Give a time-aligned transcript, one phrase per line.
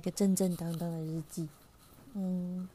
[0.00, 1.46] 一个正正当当的日记。
[2.14, 2.66] 嗯，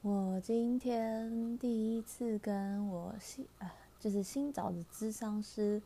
[0.00, 5.82] 我今天第一次跟我新啊，就是新找的咨商师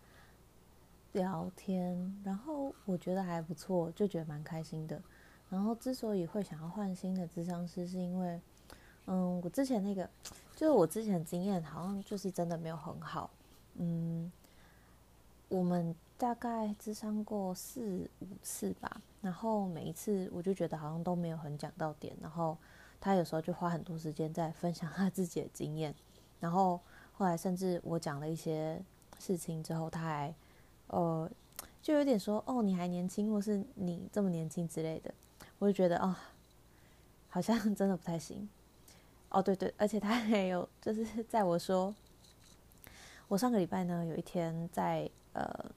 [1.10, 5.02] 聊天，然后我觉得还不错，就觉得蛮开心的。
[5.50, 8.40] 然后之所以会想要换新的咨商师，是因为，
[9.06, 10.08] 嗯，我之前那个，
[10.54, 13.28] 就是我之前经验好像就是真的没有很好。
[13.74, 14.30] 嗯，
[15.48, 15.92] 我们。
[16.22, 22.56] 大概咨商过四五次吧，然后每一次我就觉得好像都没有很讲到点，然后
[23.00, 25.92] 他有时候就花很多时间在分享他自己的经验，
[26.38, 26.78] 然后
[27.12, 28.80] 后来甚至我讲了一些
[29.18, 30.32] 事情之后，他还
[30.86, 31.28] 呃
[31.82, 35.12] 就有点说哦，你还年轻，或是你这么年轻之类的，
[35.58, 36.14] 我就觉得哦，
[37.30, 38.48] 好像真的不太行。
[39.30, 41.92] 哦对对，而且他还有就是在我说
[43.26, 45.72] 我上个礼拜呢有一天在呃。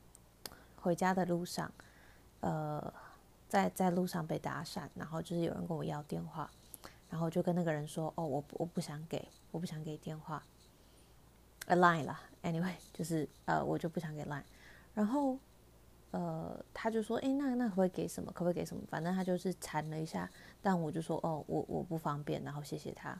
[0.86, 1.72] 回家的路上，
[2.41, 2.94] 呃，
[3.50, 6.48] 在在路上被搭讪，然后就是有人跟我要电话，
[7.10, 10.44] 然后就跟那个人说：“哦，我我不想给，我不想给电话
[11.66, 12.22] ，a line 啦。
[12.44, 14.44] ”Anyway， 就是呃，我就不想给 line。
[14.94, 15.40] 然后
[16.12, 18.32] 呃，他就说：“诶，那那可不可以给什么？
[18.32, 18.84] 可不可以给什么？
[18.88, 20.30] 反正他就是缠了一下，
[20.62, 22.44] 但我就说：哦，我我不方便。
[22.44, 23.20] 然后谢谢他。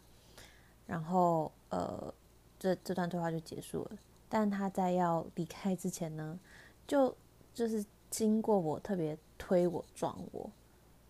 [0.86, 2.14] 然后呃，
[2.60, 3.98] 这这段对话就结束了。
[4.30, 6.40] 但他在要离开之前呢，
[6.86, 7.16] 就。
[7.56, 10.52] 就是经过我特别推我撞我，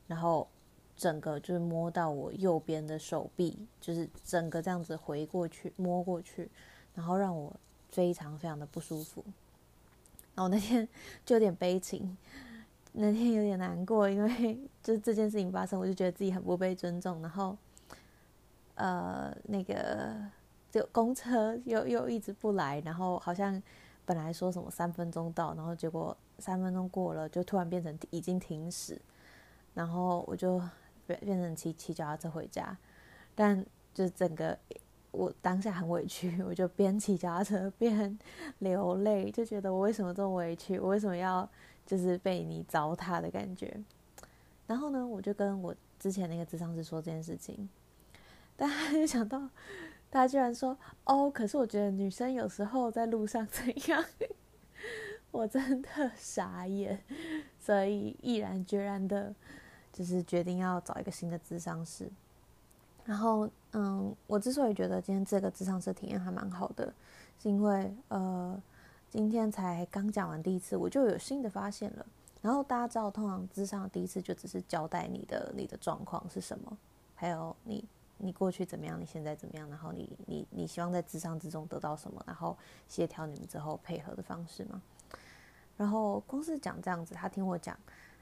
[0.06, 0.48] 然后
[0.96, 6.50] 整个就是摸到我右边的手臂，就是整个这样子回过去摸过去，
[6.94, 7.52] 然后让我
[7.90, 9.26] 非常非常的不舒服。
[10.36, 10.88] 然后那天
[11.26, 12.16] 就有点悲情，
[12.94, 17.20] 那天有点难过，因为 就这件事情发生，我就觉得自己很不被尊重。
[17.24, 17.58] 然后，
[18.76, 20.16] 呃，那个
[20.70, 23.60] 就公车又又一直不来，然后好像
[24.06, 26.16] 本来说什么三分钟到，然后结果。
[26.40, 29.02] 三分钟过了，就突然变成已经停驶，
[29.74, 30.62] 然后我就
[31.08, 32.78] 变变成骑骑脚踏车回家，
[33.34, 34.58] 但就整个
[35.12, 38.18] 我当下很委屈，我就边骑脚踏车边
[38.60, 41.50] 流泪，就觉得我为什么这么委屈，我为什么要
[41.86, 43.82] 就是被你糟蹋的感觉。
[44.68, 47.70] 然后呢，我就跟我之前那个智商师说这件事情，
[48.58, 49.50] 但他就想到，
[50.12, 54.04] 他居然说哦，可是我觉得女生有时候在路上怎样。
[55.36, 56.98] 我真的傻眼，
[57.60, 59.36] 所以毅然决然的，
[59.92, 62.10] 就是决定要找一个新的智商师。
[63.04, 66.94] 然后，嗯，我之所以觉得今天这个智商师体验还蛮好的，
[67.38, 68.60] 是因为呃，
[69.10, 72.06] 今天才刚讲完第一次，我就有新的发现了。
[72.42, 76.78] 然后大家知道，通常智商第一次就只是交代你的你的状况是什么，
[77.14, 77.84] 还有你
[78.18, 82.58] 你过去怎么样，你现在怎么样，然后你你你希望在智商之中得到什么，然后
[82.88, 84.82] 协调你们之后配合的方式吗。
[85.78, 87.78] 然后公司讲这样子，他听我讲，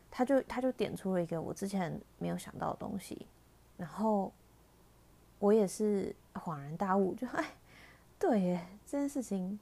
[0.10, 3.28] 他就他就点出了一个我之前没有想到的东西，
[3.78, 4.34] 然后
[5.38, 7.54] 我也是恍然大悟，就哎，
[8.18, 9.60] 对耶，这件事情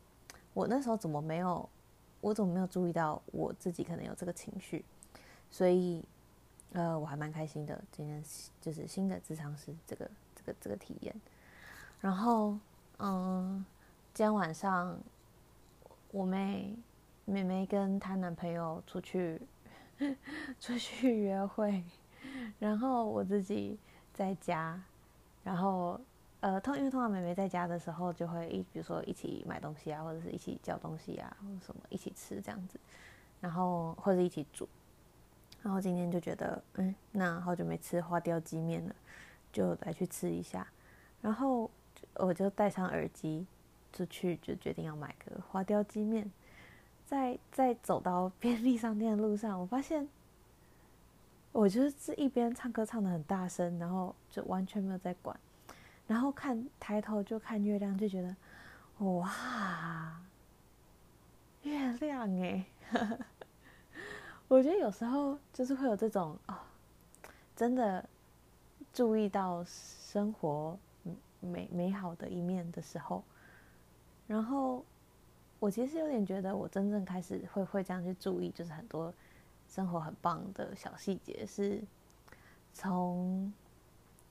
[0.54, 1.68] 我那时候怎么没有，
[2.22, 4.86] 我怎么没有注意到我自己可能有这个情绪，
[5.50, 6.02] 所以
[6.72, 8.24] 呃我还蛮开心的，今天
[8.62, 11.14] 就是新的咨商师这个这个这个体验，
[12.00, 12.58] 然后
[13.00, 13.66] 嗯，
[14.14, 14.98] 今天晚上
[16.12, 16.74] 我妹。
[17.32, 19.42] 妹妹跟她男朋友出去
[20.60, 21.84] 出去约会，
[22.60, 23.80] 然后我自己
[24.14, 24.80] 在家，
[25.44, 26.00] 然后
[26.42, 32.80] 呃，通因为通常妹妹在家的时候就会一，比如说一起买东西啊，或者是一起叫东西啊，或者什么一起吃这样子，
[33.40, 34.68] 然后或者一起煮，
[35.62, 38.96] 然后今天就觉得嗯，那好久没吃花雕鸡面了，
[39.54, 40.68] 就来去吃一下，
[41.22, 41.70] 然后
[42.16, 43.46] 我就戴上耳机
[43.94, 46.30] 出去，就决定要买个花雕鸡面。
[47.12, 50.08] 在在走到 便利商店的路上，我发现，
[51.52, 55.38] 我就是一边唱歌唱得很大声，然后就完全没有在管，
[56.08, 58.34] 然后看抬头就看月亮，就觉得
[59.06, 60.22] 哇，
[61.64, 62.66] 月亮哎，
[64.48, 66.56] 我觉得有时候就是会有这种哦，
[67.58, 68.08] 真的
[68.94, 70.80] 注意到生活
[71.42, 73.22] 美美好的一面的时候，
[74.28, 74.86] 然后。
[75.62, 79.14] 我其实有点觉得，我真正开始会会这样去注意，就是很多
[79.70, 81.80] 生活很棒的小细节，是
[82.74, 83.54] 从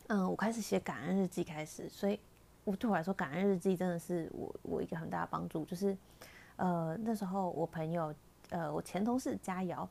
[0.08, 1.88] 嗯我开始写感恩日记开始。
[1.88, 2.18] 所以，
[2.64, 5.64] 我对我来说，感恩日记真的是我我一个很大的帮助。
[5.64, 5.96] 就是
[6.56, 8.12] 呃那时候我朋友
[8.48, 9.88] 呃我前同事佳瑶，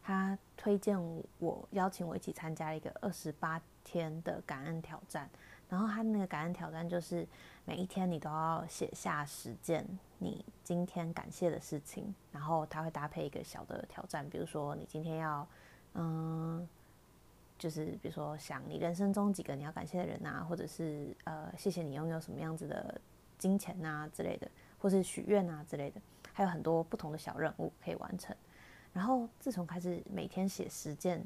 [0.00, 0.96] 他推荐
[1.40, 5.28] 我邀请我一起参加一个二十八天的感恩挑战。
[5.68, 7.26] 然后他那个感恩挑战就是
[7.68, 9.86] 每一天你都要写下十件
[10.16, 15.46] 你今天感谢的事情，然后它会搭配一个小的挑战，比如说你今天要
[15.92, 16.66] 嗯
[17.58, 22.98] 就是比如说想你人生中几个你要感谢的人啊，或者是呃谢谢你拥有什么样子的
[23.36, 26.00] 金钱啊之类的，或是许愿啊之类的，
[26.32, 28.34] 还有很多不同的小任务可以完成。
[28.94, 31.22] 然后自从开始每天写十件，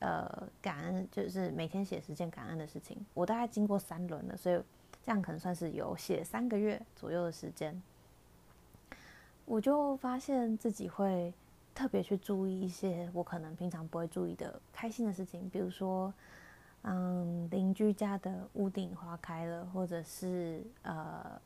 [0.00, 4.62] 呃感恩就是每天写十件感恩的事情，我大概经过三轮了，所以
[5.02, 7.82] 这样可能算是有写三个月左右的时间，
[9.44, 11.32] 我就发现自己会。
[11.74, 16.12] 特别去注意一些我可能平常不会注意的开心的事情，比如说，
[16.82, 21.40] 嗯，邻居家的屋顶花开了，或者是呃，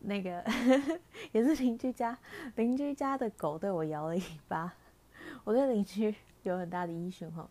[0.00, 0.44] 那个
[1.32, 2.18] 也是邻居家，
[2.56, 4.74] 邻居家的狗对我摇了尾巴，
[5.44, 7.48] 我对邻居有很大的依循哈。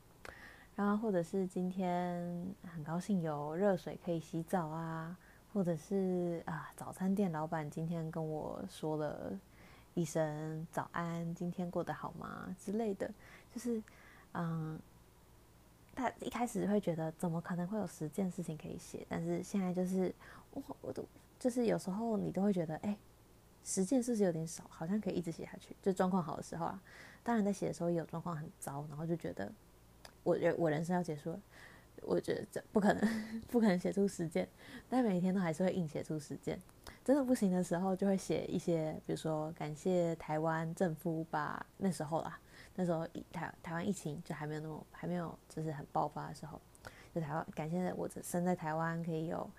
[0.76, 5.18] 然后或者是今天很高兴有热水可以洗澡啊，
[5.54, 9.32] 或者是啊，早餐店老板今天跟我说了。
[9.98, 12.54] 一声早安，今天过得好吗？
[12.60, 13.10] 之类的，
[13.54, 13.82] 就是，
[14.34, 14.78] 嗯，
[15.96, 20.14] 他一开始会觉得怎么可能会有十件事情可以写，但是现在就是，
[20.52, 21.02] 我我都
[21.40, 22.98] 就是有时候你都会觉得，哎，
[23.64, 25.74] 十件事情有点少，好像可以一直写下去。
[25.82, 26.82] 就状况好的时候啊，
[27.24, 29.50] 当然在写的时候也有状况很糟，然后就觉得，
[30.26, 31.40] 我人我人生要结束了。
[32.02, 34.48] 我觉得这不可能， 不可能写出实践，
[34.88, 36.60] 但每天都还是会硬写出实践。
[37.04, 42.38] 真的不行的时候，就会写一些，比如说感谢台湾政府把那时候啦，
[42.76, 46.62] 那时候台台湾疫情就还没有那么还没有就是很爆发的时候，
[47.14, 49.50] 就台湾感谢我生在台湾可以有，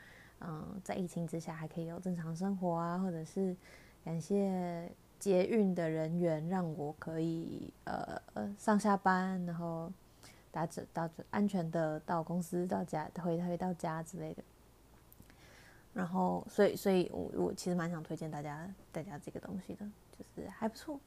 [0.40, 3.56] 嗯，在疫情之下还可以有正常生活啊，或者是
[4.04, 4.88] 感谢
[5.19, 9.90] 捷运的人员让我可以呃呃上下班，然后。
[10.56, 14.43] 达着到安全的到公司到家回回到家之类的，
[15.93, 19.87] 然后所以所以我我其实蛮想推荐大家大家这个东西的，
[20.19, 20.99] 就是还不错。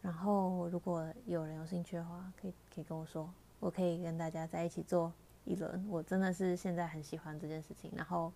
[0.00, 5.12] 然后如果有人有兴趣的话，可以可以跟我说，我可以跟大家在一起做
[5.44, 5.86] 一轮。
[5.88, 8.32] 我真的是现在很喜欢这件事情，然后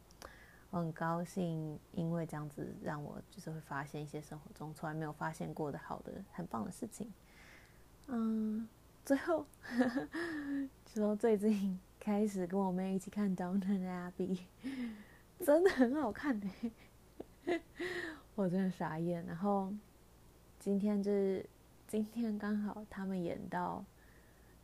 [0.71, 7.13] 我很高兴，因为这样子让我就是会发现一些生活中从来没有发现过的好的很棒的事情，
[8.07, 8.69] 嗯。
[9.07, 9.47] 最后，
[10.93, 14.37] 说最近开始跟我妹一起看《Downton Abbey》，
[15.47, 16.41] 真的很好看，
[18.35, 19.25] 我真的傻眼。
[19.25, 19.73] 然后
[20.59, 21.49] 今天就是
[21.87, 23.85] 今天刚好他们演到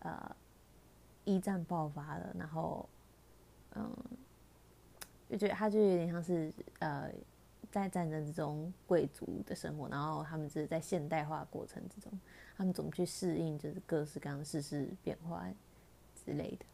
[0.01, 0.35] 呃
[1.23, 2.89] 一战爆发了，然后
[3.77, 3.97] 嗯，
[5.31, 7.09] 就觉得他就有点像是呃。
[7.73, 12.13] 在战争之中，贵族的生活，然后他们只是在现代化过程之中，
[12.55, 15.43] 他们怎么去适应，就是各式各样的世事变化
[16.15, 16.67] 之类的。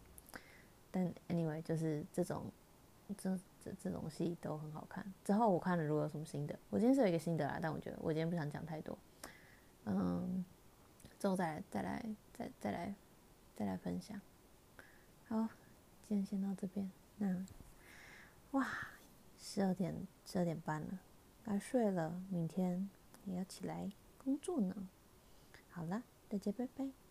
[0.91, 2.51] 但 anyway，就是这种
[3.17, 5.07] 这这这种戏都很好看。
[5.25, 8.99] 之后我看了，如果有什么新的，我今天是有一个心得啦，但我觉得我今天不想讲太多。
[9.85, 10.45] 嗯，
[11.21, 12.05] 之后再来再来
[12.35, 12.95] 再再来
[13.55, 14.21] 再来分享。
[15.29, 15.49] 好，
[16.09, 16.91] 今天先到这边。
[17.19, 17.47] 那
[18.51, 18.67] 哇。
[19.41, 20.99] 十二点，十二点半了，
[21.45, 22.23] 该睡了。
[22.29, 22.91] 明天
[23.25, 23.91] 也要起来
[24.23, 24.89] 工作呢。
[25.71, 27.08] 好了，大家拜拜。